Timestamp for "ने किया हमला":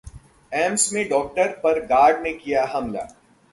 2.23-3.07